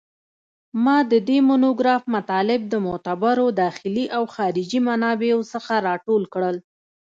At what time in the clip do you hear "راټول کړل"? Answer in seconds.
5.87-6.57